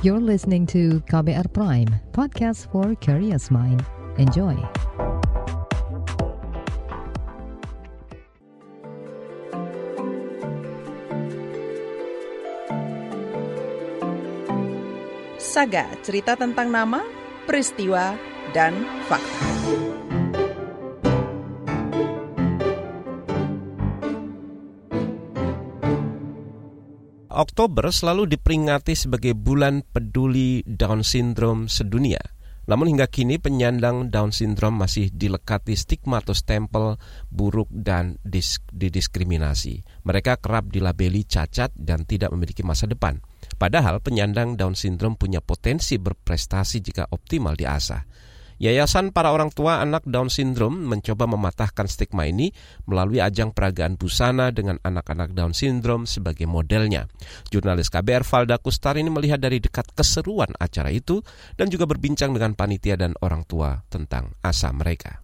[0.00, 3.82] You're listening to KBR Prime, podcast for curious mind.
[4.14, 4.54] Enjoy.
[15.42, 17.02] Saga cerita tentang nama,
[17.50, 18.14] peristiwa,
[18.54, 18.78] dan
[19.10, 20.07] fakta.
[27.38, 32.18] Oktober selalu diperingati sebagai bulan peduli Down Syndrome sedunia.
[32.66, 36.98] Namun hingga kini penyandang Down Syndrome masih dilekati stigma atau stempel
[37.30, 39.86] buruk dan disk didiskriminasi.
[40.02, 43.22] Mereka kerap dilabeli cacat dan tidak memiliki masa depan.
[43.54, 48.02] Padahal penyandang Down Syndrome punya potensi berprestasi jika optimal diasah.
[48.58, 52.50] Yayasan para orang tua anak Down Syndrome mencoba mematahkan stigma ini
[52.90, 57.06] melalui ajang peragaan busana dengan anak-anak Down Syndrome sebagai modelnya.
[57.54, 61.22] Jurnalis KBR Valda Kustar ini melihat dari dekat keseruan acara itu
[61.54, 65.22] dan juga berbincang dengan panitia dan orang tua tentang asa mereka.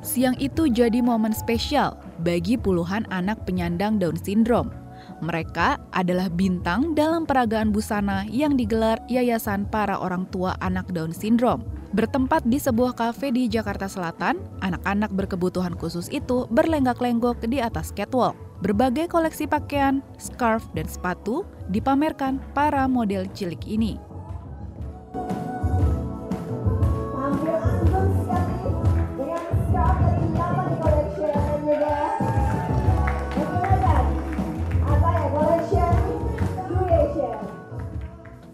[0.00, 1.92] Siang itu jadi momen spesial
[2.24, 4.72] bagi puluhan anak penyandang Down Syndrome.
[5.20, 11.60] Mereka adalah bintang dalam peragaan busana yang digelar Yayasan Para Orang Tua Anak Down Syndrome.
[11.92, 18.38] Bertempat di sebuah kafe di Jakarta Selatan, anak-anak berkebutuhan khusus itu berlenggak-lenggok di atas catwalk.
[18.64, 24.00] Berbagai koleksi pakaian, scarf, dan sepatu dipamerkan para model cilik ini.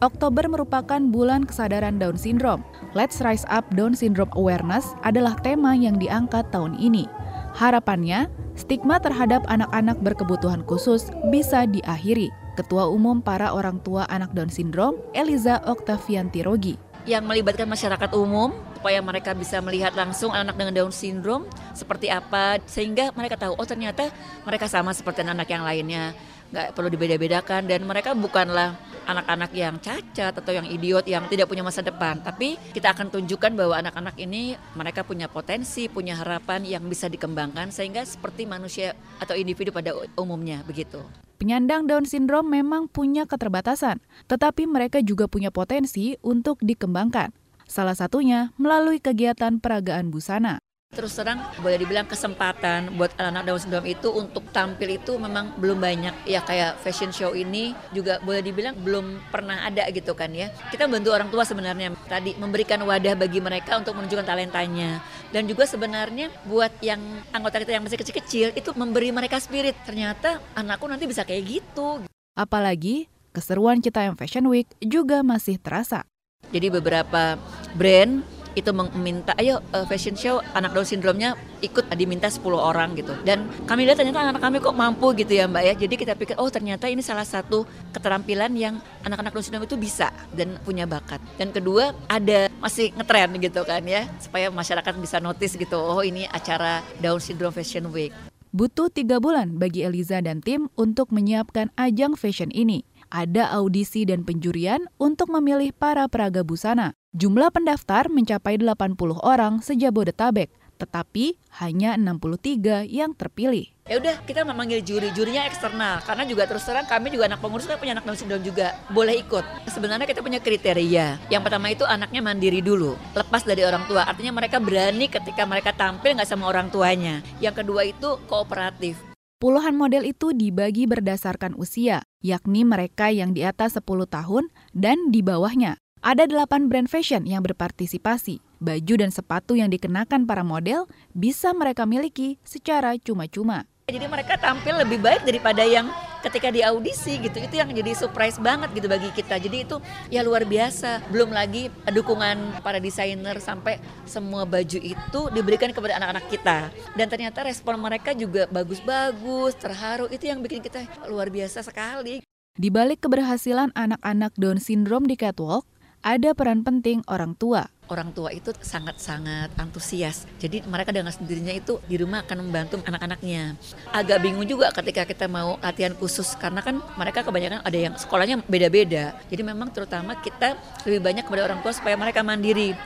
[0.04, 2.60] Oktober merupakan bulan kesadaran Down Syndrome.
[2.92, 7.08] Let's Rise Up Down Syndrome Awareness adalah tema yang diangkat tahun ini.
[7.56, 8.28] Harapannya,
[8.60, 12.28] stigma terhadap anak-anak berkebutuhan khusus bisa diakhiri.
[12.60, 16.76] Ketua Umum para orang tua anak Down Syndrome, Eliza Oktavianti Rogi.
[17.06, 22.58] yang melibatkan masyarakat umum supaya mereka bisa melihat langsung anak dengan Down syndrome seperti apa
[22.66, 24.10] sehingga mereka tahu oh ternyata
[24.42, 26.18] mereka sama seperti anak yang lainnya
[26.50, 28.74] nggak perlu dibeda-bedakan dan mereka bukanlah
[29.06, 33.54] anak-anak yang cacat atau yang idiot yang tidak punya masa depan tapi kita akan tunjukkan
[33.54, 39.38] bahwa anak-anak ini mereka punya potensi punya harapan yang bisa dikembangkan sehingga seperti manusia atau
[39.38, 41.00] individu pada umumnya begitu.
[41.36, 47.28] Penyandang Down Syndrome memang punya keterbatasan, tetapi mereka juga punya potensi untuk dikembangkan.
[47.68, 50.65] Salah satunya melalui kegiatan peragaan busana.
[50.96, 55.76] Terus terang boleh dibilang kesempatan buat anak-anak Down syndrome itu untuk tampil itu memang belum
[55.76, 56.24] banyak.
[56.24, 60.48] Ya kayak fashion show ini juga boleh dibilang belum pernah ada gitu kan ya.
[60.72, 65.04] Kita bantu orang tua sebenarnya tadi memberikan wadah bagi mereka untuk menunjukkan talentanya.
[65.28, 66.98] Dan juga sebenarnya buat yang
[67.36, 69.76] anggota kita yang masih kecil-kecil itu memberi mereka spirit.
[69.84, 72.08] Ternyata anakku nanti bisa kayak gitu.
[72.32, 76.08] Apalagi, keseruan Citayam Fashion Week juga masih terasa.
[76.52, 77.36] Jadi beberapa
[77.74, 78.22] brand
[78.56, 83.12] itu meminta ayo eh, fashion show anak Down syndrome-nya ikut diminta 10 orang gitu.
[83.22, 85.74] Dan kami lihat ternyata anak kami kok mampu gitu ya Mbak ya.
[85.76, 90.08] Jadi kita pikir oh ternyata ini salah satu keterampilan yang anak-anak Down syndrome itu bisa
[90.32, 91.20] dan punya bakat.
[91.36, 95.76] Dan kedua ada masih ngetren gitu kan ya supaya masyarakat bisa notice gitu.
[95.76, 98.16] Oh ini acara Down syndrome Fashion Week.
[98.56, 102.88] Butuh tiga bulan bagi Eliza dan tim untuk menyiapkan ajang fashion ini.
[103.10, 106.92] Ada audisi dan penjurian untuk memilih para peraga busana.
[107.14, 113.72] Jumlah pendaftar mencapai 80 orang sejabodetabek, tetapi hanya 63 yang terpilih.
[113.86, 117.70] Ya udah kita memanggil juri, jurinya eksternal karena juga terus terang kami juga anak pengurus
[117.70, 119.46] kan punya anak Down syndrome juga boleh ikut.
[119.70, 121.22] Sebenarnya kita punya kriteria.
[121.30, 124.04] Yang pertama itu anaknya mandiri dulu, lepas dari orang tua.
[124.04, 127.22] Artinya mereka berani ketika mereka tampil nggak sama orang tuanya.
[127.38, 129.15] Yang kedua itu kooperatif.
[129.36, 135.20] Puluhan model itu dibagi berdasarkan usia, yakni mereka yang di atas 10 tahun dan di
[135.20, 135.76] bawahnya.
[136.00, 138.40] Ada 8 brand fashion yang berpartisipasi.
[138.64, 143.68] Baju dan sepatu yang dikenakan para model bisa mereka miliki secara cuma-cuma.
[143.92, 145.92] Jadi mereka tampil lebih baik daripada yang
[146.26, 147.38] ketika di audisi gitu.
[147.38, 149.38] Itu yang jadi surprise banget gitu bagi kita.
[149.38, 149.76] Jadi itu
[150.10, 151.06] ya luar biasa.
[151.08, 156.58] Belum lagi dukungan para desainer sampai semua baju itu diberikan kepada anak-anak kita.
[156.98, 160.10] Dan ternyata respon mereka juga bagus-bagus, terharu.
[160.10, 162.26] Itu yang bikin kita luar biasa sekali.
[162.56, 165.68] Di balik keberhasilan anak-anak Down syndrome di catwalk,
[166.00, 167.68] ada peran penting orang tua.
[167.88, 170.28] Orang tua itu sangat-sangat antusias.
[170.38, 173.56] Jadi mereka dengan sendirinya itu di rumah akan membantu anak-anaknya.
[173.90, 178.44] Agak bingung juga ketika kita mau latihan khusus karena kan mereka kebanyakan ada yang sekolahnya
[178.46, 179.16] beda-beda.
[179.26, 180.54] Jadi memang terutama kita
[180.84, 182.76] lebih banyak kepada orang tua supaya mereka mandiri.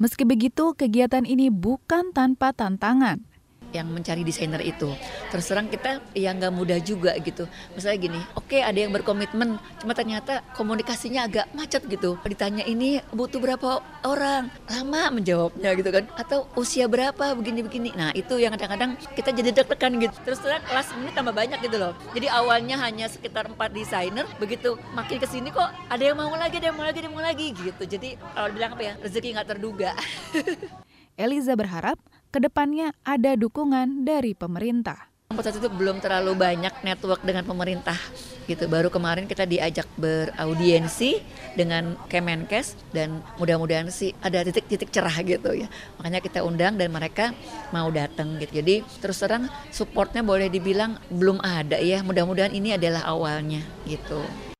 [0.00, 3.31] Meski begitu, kegiatan ini bukan tanpa tantangan
[3.72, 4.92] yang mencari desainer itu.
[5.32, 7.48] Terus terang kita ya nggak mudah juga gitu.
[7.74, 12.20] Misalnya gini, oke okay, ada yang berkomitmen, cuma ternyata komunikasinya agak macet gitu.
[12.28, 16.04] Ditanya ini butuh berapa orang, lama menjawabnya gitu kan.
[16.20, 17.96] Atau usia berapa begini-begini.
[17.96, 20.14] Nah itu yang kadang-kadang kita jadi deg-degan gitu.
[20.22, 21.96] Terus terang kelas ini tambah banyak gitu loh.
[22.12, 26.60] Jadi awalnya hanya sekitar empat desainer, begitu makin ke sini kok ada yang mau lagi,
[26.60, 27.82] ada yang mau lagi, ada yang mau lagi gitu.
[27.88, 29.96] Jadi kalau bilang apa ya, rezeki nggak terduga.
[31.22, 32.00] Eliza berharap
[32.32, 35.12] ke depannya ada dukungan dari pemerintah.
[35.32, 37.96] Saat itu belum terlalu banyak network dengan pemerintah
[38.44, 38.68] gitu.
[38.68, 41.24] Baru kemarin kita diajak beraudiensi
[41.56, 45.72] dengan Kemenkes dan mudah-mudahan sih ada titik-titik cerah gitu ya.
[45.96, 47.32] Makanya kita undang dan mereka
[47.72, 48.60] mau datang gitu.
[48.60, 52.04] Jadi terus terang supportnya boleh dibilang belum ada ya.
[52.04, 54.51] Mudah-mudahan ini adalah awalnya gitu.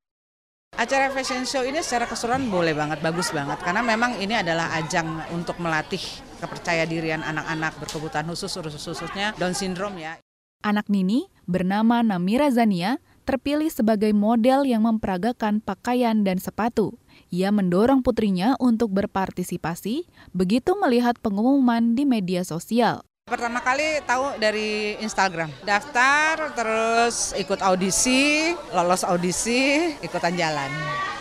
[0.82, 3.54] Acara fashion show ini secara keseluruhan boleh banget, bagus banget.
[3.62, 6.02] Karena memang ini adalah ajang untuk melatih
[6.42, 10.18] kepercaya dirian anak-anak berkebutuhan khusus, khususnya Down syndrome ya.
[10.66, 16.98] Anak Nini bernama Namira Zania terpilih sebagai model yang memperagakan pakaian dan sepatu.
[17.30, 23.06] Ia mendorong putrinya untuk berpartisipasi begitu melihat pengumuman di media sosial.
[23.32, 25.48] Pertama kali tahu dari Instagram.
[25.64, 30.68] Daftar, terus ikut audisi, lolos audisi, ikutan jalan.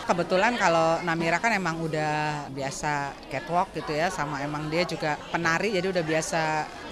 [0.04, 5.72] Kebetulan kalau Namira kan emang udah biasa catwalk gitu ya, sama emang dia juga penari,
[5.72, 6.42] jadi udah biasa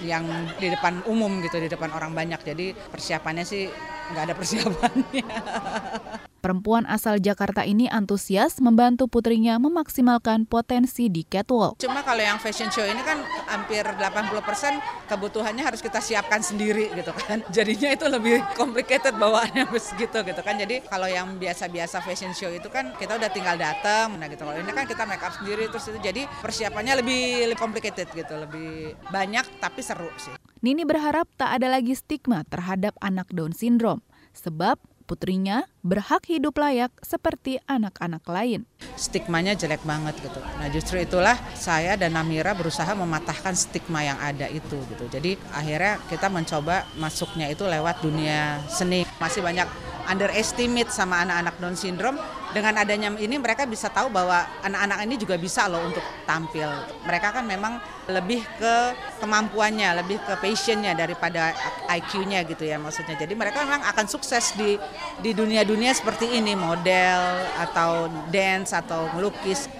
[0.08, 0.24] yang
[0.56, 2.40] di depan umum gitu, di depan orang banyak.
[2.40, 3.68] Jadi persiapannya sih
[4.12, 5.24] nggak ada persiapannya.
[6.40, 11.76] Perempuan asal Jakarta ini antusias membantu putrinya memaksimalkan potensi di catwalk.
[11.76, 17.12] Cuma kalau yang fashion show ini kan hampir 80% kebutuhannya harus kita siapkan sendiri gitu
[17.12, 17.44] kan.
[17.56, 20.56] Jadinya itu lebih complicated bawaannya begitu gitu kan.
[20.56, 24.16] Jadi kalau yang biasa-biasa fashion show itu kan kita udah tinggal datang.
[24.16, 24.40] Nah gitu.
[24.40, 28.32] Kalau ini kan kita make up sendiri terus itu jadi persiapannya lebih, lebih complicated gitu,
[28.40, 30.39] lebih banyak tapi seru sih.
[30.60, 34.04] Nini berharap tak ada lagi stigma terhadap anak Down syndrome
[34.36, 34.76] sebab
[35.08, 38.68] putrinya berhak hidup layak seperti anak-anak lain.
[38.92, 40.36] Stigmanya jelek banget gitu.
[40.60, 45.08] Nah justru itulah saya dan Namira berusaha mematahkan stigma yang ada itu gitu.
[45.08, 49.08] Jadi akhirnya kita mencoba masuknya itu lewat dunia seni.
[49.16, 49.64] Masih banyak
[50.12, 52.20] underestimate sama anak-anak Down syndrome.
[52.50, 56.66] Dengan adanya ini mereka bisa tahu bahwa anak-anak ini juga bisa loh untuk tampil.
[57.06, 57.78] Mereka kan memang
[58.10, 58.74] lebih ke
[59.22, 61.54] kemampuannya, lebih ke passionnya daripada
[61.86, 63.14] IQ-nya gitu ya maksudnya.
[63.14, 64.74] Jadi mereka memang akan sukses di
[65.22, 67.22] di dunia-dunia seperti ini, model
[67.54, 69.70] atau dance atau melukis.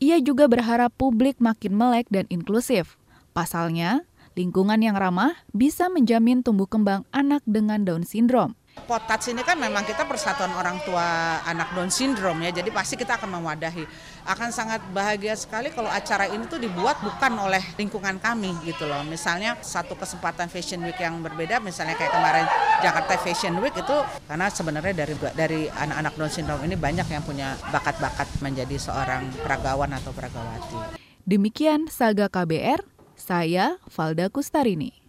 [0.00, 2.96] Ia juga berharap publik makin melek dan inklusif.
[3.36, 8.56] Pasalnya, lingkungan yang ramah bisa menjamin tumbuh kembang anak dengan Down syndrome.
[8.84, 13.18] Potats ini kan memang kita persatuan orang tua anak Down syndrome ya, jadi pasti kita
[13.18, 13.82] akan mewadahi.
[14.22, 19.02] Akan sangat bahagia sekali kalau acara ini tuh dibuat bukan oleh lingkungan kami gitu loh.
[19.02, 22.46] Misalnya satu kesempatan Fashion Week yang berbeda, misalnya kayak kemarin
[22.78, 23.96] Jakarta Fashion Week itu
[24.28, 29.98] karena sebenarnya dari dari anak-anak Down syndrome ini banyak yang punya bakat-bakat menjadi seorang peragawan
[29.98, 31.00] atau peragawati.
[31.26, 32.86] Demikian Saga KBR,
[33.18, 35.05] saya Valda Kustarini.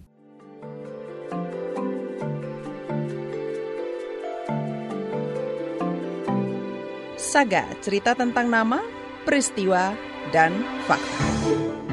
[7.28, 8.80] Saga, cerita tentang nama,
[9.28, 9.92] peristiwa,
[10.32, 11.87] dan fakta.